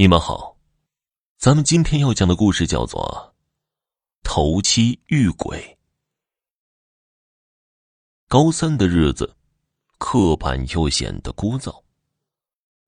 [0.00, 0.56] 你们好，
[1.36, 3.34] 咱们今天要讲的故事叫做
[4.26, 5.58] 《头七遇鬼》。
[8.26, 9.36] 高三的日子，
[9.98, 11.82] 刻板又显得枯燥，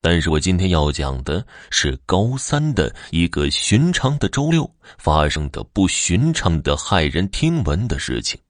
[0.01, 8.41] 但是我今天要讲的是高三的一个寻常的周六发生的不寻常的骇人听闻的事情。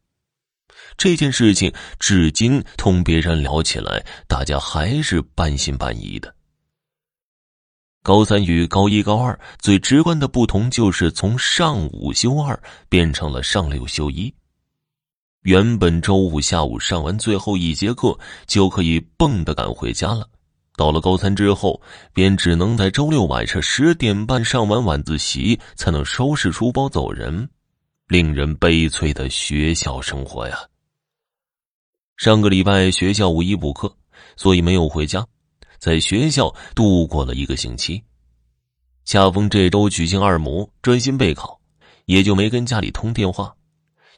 [0.96, 6.32] 这件事情至今同别人聊起来，大家还是半信半疑的。
[8.02, 14.34] 高三与高一、高二最直观的不同，就是从上五休二变成了上六休一。
[15.42, 20.28] 原本周五下午上完最后一节课就可以蹦的赶回家了，
[20.76, 21.80] 到了高三之后，
[22.12, 27.48] 便只能在周六晚上十点半上完晚自习才能收拾书包走人，
[28.08, 30.58] 令人悲催的学校生活呀！
[32.16, 33.96] 上个礼拜学校五一补课，
[34.36, 35.24] 所以没有回家。
[35.82, 38.00] 在学校度过了一个星期，
[39.04, 41.58] 恰逢这周举行二模，专心备考，
[42.04, 43.52] 也就没跟家里通电话。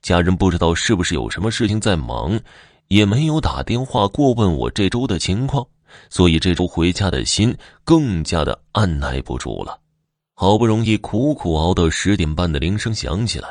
[0.03, 2.39] 家人不知道是不是有什么事情在忙，
[2.89, 5.67] 也没有打电话过问我这周的情况，
[6.11, 9.81] 所以这周回家的心更加的按耐不住了。
[10.35, 13.49] 好不容易苦苦熬到十点半的铃声响起来，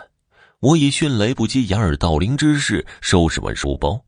[0.60, 4.00] 我以迅雷不及掩耳盗铃之势收拾完书包。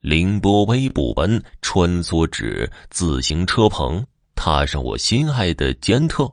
[0.00, 6.32] 凌波微步般，穿梭至自行车棚，踏上我心爱的捷特，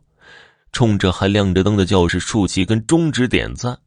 [0.72, 3.80] 冲着还亮着灯的教室竖起一根中指点赞。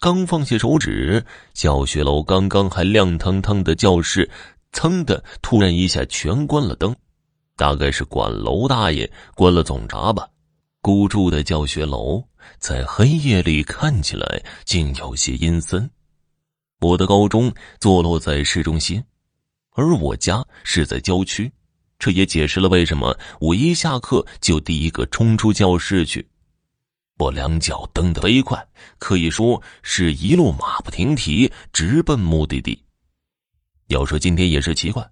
[0.00, 4.28] 刚放下手指，教学楼刚刚还亮堂堂的教室，
[4.72, 6.96] 噌的突然一下全关了灯，
[7.56, 10.28] 大概是管楼大爷关了总闸吧。
[10.80, 12.24] 孤注的教学楼
[12.58, 15.88] 在黑夜里看起来竟有些阴森。
[16.80, 19.00] 我的高中坐落在市中心。
[19.74, 21.50] 而我家是在郊区，
[21.98, 26.26] 这也解释了为什么我一下课就第一个冲出教室去。
[27.18, 28.66] 我两脚蹬得飞快，
[28.98, 32.82] 可以说是一路马不停蹄，直奔目的地。
[33.88, 35.08] 要说今天也是奇怪，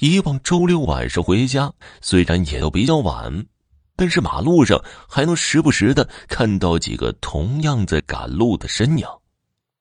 [0.00, 3.46] 以往周六晚上回家，虽然也都比较晚，
[3.94, 9.06] 但是马路上还能时不时的看到几个同样在赶路的身影。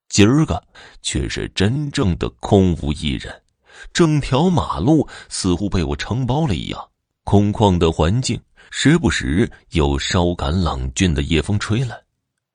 [0.10, 0.64] 今儿个
[1.02, 3.43] 却是真正的空无一人。
[3.94, 6.90] 整条马路似乎被我承包了一样，
[7.24, 8.42] 空旷的环境，
[8.72, 12.02] 时不时有稍感冷峻的夜风吹来。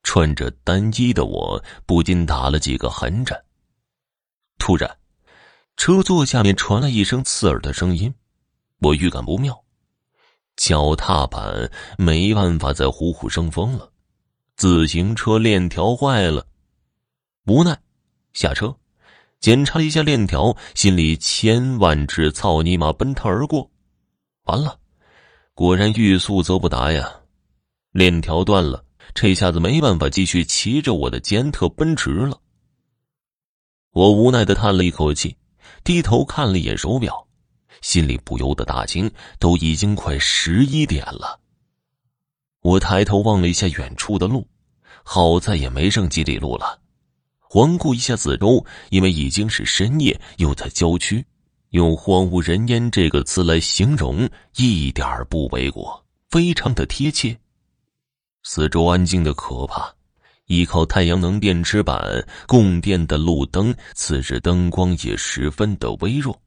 [0.01, 3.39] 穿着单衣的我不禁打了几个寒颤。
[4.57, 4.97] 突然，
[5.75, 8.11] 车座下面传来一声刺耳的声音，
[8.79, 9.63] 我预感不妙，
[10.55, 13.91] 脚踏板没办法再虎虎生风了，
[14.55, 16.47] 自行车链条坏了，
[17.45, 17.77] 无奈
[18.33, 18.75] 下车。
[19.39, 23.71] 检查了一下链条，心里千万只操尼玛奔腾而过。
[24.43, 24.77] 完了，
[25.53, 27.21] 果然欲速则不达呀！
[27.91, 28.83] 链条断了，
[29.13, 32.41] 这下子没办法继续骑着我的捷特奔驰了。
[33.91, 35.37] 我无奈的叹了一口气，
[35.85, 37.25] 低头看了一眼手表，
[37.81, 41.39] 心里不由得大惊，都已经快十一点了。
[42.61, 44.45] 我抬头望了一下远处的路，
[45.03, 46.81] 好在也没剩几里路了。
[47.51, 51.25] 环顾一下四周，因为已经是深夜，又在郊区，
[51.71, 57.35] 用“荒无人烟”这个词来形容一点不为过，非常的贴切。
[58.43, 59.91] 四周安静的可怕，
[60.45, 66.39] 依靠太阳能电池板供电的路灯，此时灯光也十分的微弱。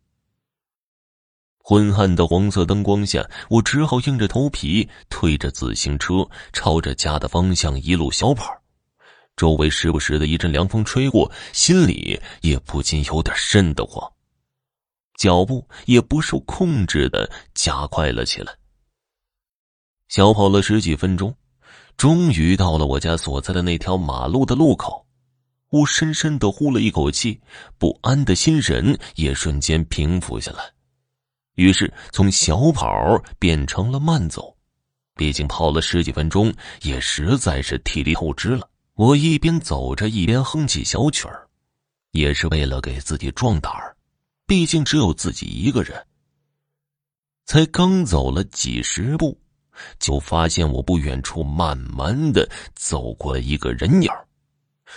[1.59, 8.62] 昏暗的黄色灯光下，我只好硬着头皮推着自行车，朝着家的方向一路小跑。
[9.37, 14.13] 周围时不时的一阵凉风吹过，心里也不禁有点瘆得慌，
[15.19, 18.55] 脚步也不受控制的加快了起来。
[20.09, 21.35] 小跑了十几分钟，
[21.97, 25.07] 终于到了我家所在的那条马路的路口，
[25.71, 27.41] 我深深的呼了一口气，
[27.79, 30.71] 不安的心神也瞬间平复下来，
[31.55, 32.93] 于是从小跑
[33.39, 34.55] 变成了慢走，
[35.17, 36.53] 毕竟跑了十几分钟，
[36.83, 38.69] 也实在是体力透支了。
[38.95, 41.49] 我一边走着，一边哼起小曲儿，
[42.11, 43.97] 也是为了给自己壮胆儿。
[44.47, 46.07] 毕竟只有自己一个人。
[47.47, 49.41] 才刚走了几十步，
[49.99, 54.11] 就发现我不远处慢慢的走过了一个人影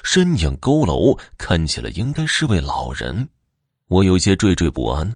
[0.04, 3.30] 身影佝偻，看起来应该是位老人。
[3.88, 5.16] 我有些惴惴不安，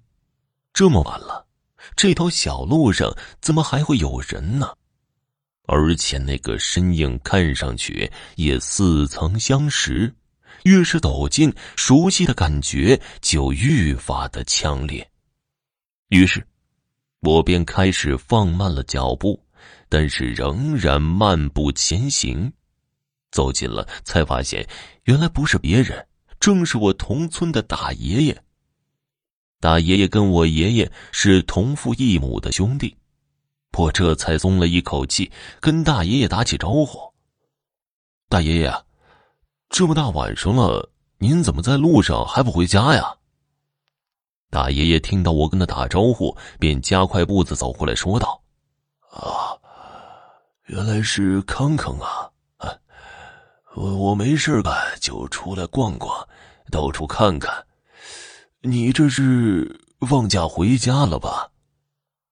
[0.72, 1.46] 这么晚了，
[1.94, 4.74] 这条小路上怎么还会有人呢？
[5.72, 10.12] 而且那个身影看上去也似曾相识，
[10.64, 15.08] 越是走近，熟悉的感觉就愈发的强烈。
[16.08, 16.44] 于是，
[17.20, 19.40] 我便开始放慢了脚步，
[19.88, 22.52] 但是仍然漫步前行。
[23.30, 24.68] 走近了，才发现
[25.04, 26.04] 原来不是别人，
[26.40, 28.42] 正是我同村的大爷爷。
[29.60, 32.96] 大爷爷跟我爷爷是同父异母的兄弟，
[33.78, 37.14] 我这才松了一口气，跟大爷爷打起招呼
[38.28, 38.84] ：“大爷爷，
[39.70, 43.16] 这么大晚上了，您怎么在路上还不回家呀？”
[44.50, 48.42] 大爷爷听到我跟他打招呼，便加快步子走过来说道
[49.12, 49.56] ：“啊，
[50.66, 52.28] 原来是康康啊！
[53.74, 56.28] 我我没事干，就出来逛逛，
[56.70, 57.64] 到处看看。
[58.60, 61.50] 你这是放假回家了吧？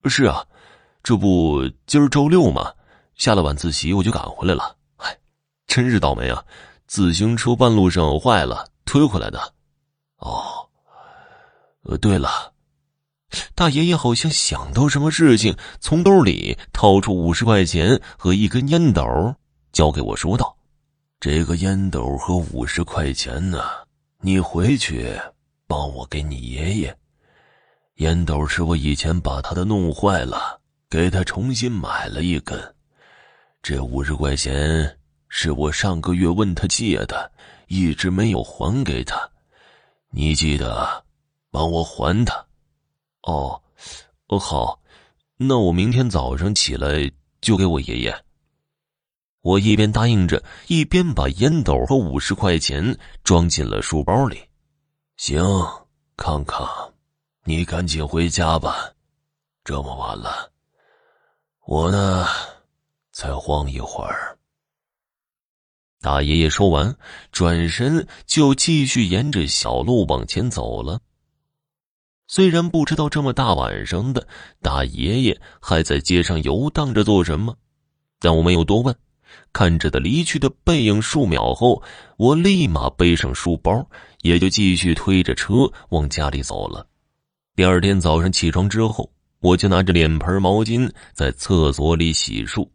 [0.04, 0.44] 是啊，
[1.08, 2.70] 这不今儿周六吗？
[3.14, 4.76] 下了晚自习我就赶回来了。
[4.98, 5.18] 哎，
[5.66, 6.44] 真是倒霉啊！
[6.86, 9.40] 自行车半路上坏了，推回来的。
[10.18, 10.68] 哦。”
[11.84, 12.52] 呃，对了，
[13.54, 19.02] 大爷爷好像想到什么事情，从兜里掏出五十块钱和一根烟斗，
[19.72, 20.58] 交给我说道
[21.20, 23.62] ：“这个烟斗和五十块钱呢，
[24.20, 25.18] 你回去
[25.66, 26.94] 帮我给你爷爷。
[27.94, 32.74] 烟斗是我以前把他的弄坏了，给他重新买了一根。
[33.62, 34.98] 这五十块钱
[35.28, 37.30] 是我上个月问他借的，
[37.66, 39.30] 一直没有还给他。
[40.10, 41.04] 你记得。”
[41.50, 42.46] 帮我还他，
[43.22, 43.62] 哦，
[44.26, 44.78] 哦好，
[45.38, 48.24] 那我明天早上起来就给我爷爷。
[49.40, 54.38] 我一边答应着，一边把烟斗和五十块钱装进了书包里。
[55.16, 55.42] 行，
[56.18, 56.68] 康康，
[57.44, 58.92] 你赶紧回家吧，
[59.64, 60.52] 这么晚了，
[61.70, 62.26] 我呢，
[63.12, 64.38] 再晃一会儿。
[66.00, 66.96] 大爷爷说完，
[67.30, 70.98] 转身就继续沿着小路往前走了。
[72.26, 74.26] 虽然不知道这么大晚上的
[74.62, 77.54] 大爷爷还在街上游荡着做什么，
[78.18, 78.96] 但我没有多问。
[79.52, 81.82] 看着他离去的背影，数秒后，
[82.16, 83.86] 我立马背上书包，
[84.22, 86.86] 也就继续推着车往家里走了。
[87.54, 92.68] 第二天早上起床之后，我就拿着脸盆、毛巾在厕所里洗漱、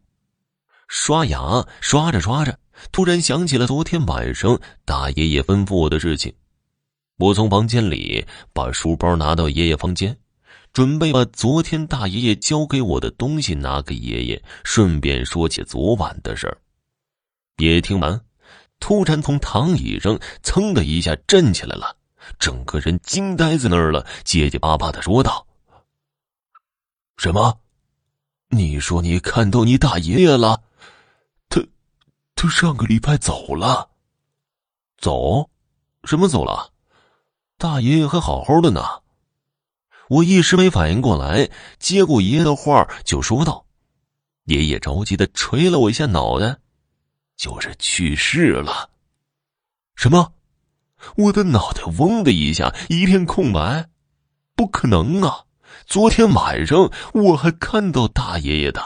[0.88, 2.58] 刷牙，刷着刷着，
[2.90, 6.32] 突然想起了昨天晚上大爷爷吩咐我的事情。
[7.18, 10.16] 我从房间里把书包拿到爷爷房间，
[10.72, 16.58] 准备把昨天大爷爷交给我的东西拿给爷爷，顺便说起昨晚的事儿。
[17.58, 18.20] 爷爷听完，
[18.80, 21.96] 突然从躺椅上噌的一下站起来了，
[22.38, 25.46] 整个人惊呆在那儿了，结结巴巴的说道
[27.16, 27.60] ：“什么？
[28.48, 30.62] 你说你看到你大爷爷了？
[31.48, 31.60] 他，
[32.34, 33.90] 他上个礼拜走了？
[34.98, 35.50] 走？
[36.04, 36.72] 什么走了？”
[37.56, 38.82] 大爷爷还好好的呢，
[40.08, 43.64] 我一时没反应过来，接过爷爷的话就说道
[44.44, 46.58] ：“爷爷着急的捶了我一下脑袋，
[47.36, 48.90] 就是去世了。”
[49.94, 50.34] 什么？
[51.16, 53.88] 我的脑袋嗡的一下一片空白，
[54.56, 55.43] 不可能啊！
[55.86, 58.82] 昨天晚上我还看到大爷爷的。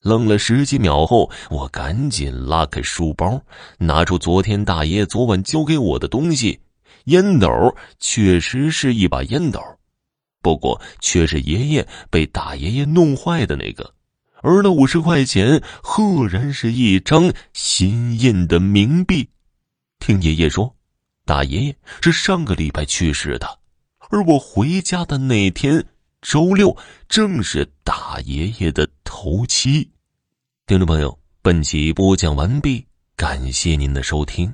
[0.00, 3.40] 愣了十几秒后，我赶紧拉开书包，
[3.78, 6.60] 拿出昨天大爷爷昨晚交给我的东西。
[7.04, 7.48] 烟斗
[7.98, 9.60] 确实是一把烟斗，
[10.42, 13.94] 不过却是爷爷被大爷爷弄坏的那个，
[14.42, 19.28] 而那五十块钱赫然是一张新印的冥币。
[19.98, 20.74] 听爷爷说，
[21.24, 23.58] 大爷爷是上个礼拜去世的，
[24.14, 25.84] 而我回家的那天
[26.22, 26.76] 周六
[27.08, 29.90] 正是大爷爷的头七。
[30.68, 34.52] 听众朋友，本集播讲完毕，感谢您的收听。